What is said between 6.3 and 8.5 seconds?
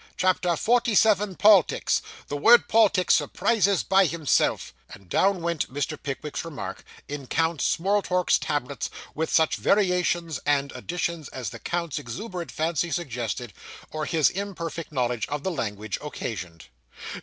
remark, in Count Smorltork's